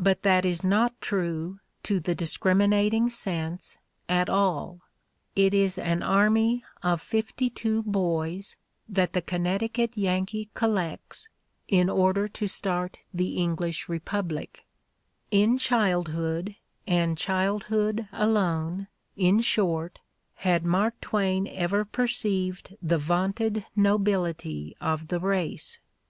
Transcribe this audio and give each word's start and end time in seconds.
But 0.00 0.22
that 0.24 0.44
is 0.44 0.64
not 0.64 1.00
true, 1.00 1.60
to 1.84 2.00
the 2.00 2.16
discriminating 2.16 3.08
sense, 3.08 3.78
at 4.08 4.28
all. 4.28 4.80
It 5.36 5.54
is 5.54 5.78
an 5.78 6.02
army 6.02 6.64
of 6.82 7.00
fifty 7.00 7.48
two 7.48 7.84
boys 7.84 8.56
that 8.88 9.12
the 9.12 9.22
/ 9.22 9.22
Connecticut 9.32 9.96
Yankee 9.96 10.50
collects 10.54 11.28
in 11.68 11.88
order 11.88 12.26
to 12.26 12.48
start 12.48 12.98
the 13.14 13.40
Eng 13.40 13.54
lish 13.54 13.88
republic: 13.88 14.66
in 15.30 15.56
childhood, 15.58 16.56
and 16.88 17.16
childhood 17.16 18.08
alone, 18.10 18.88
in 19.16 19.38
short, 19.38 20.00
had 20.34 20.64
Mark 20.64 21.00
Twain 21.00 21.46
ever 21.46 21.84
perceived 21.84 22.74
the 22.82 22.98
vaunted 22.98 23.64
/ 23.74 23.76
nobility 23.76 24.76
of 24.80 25.06
the 25.06 25.20
race. 25.20 25.78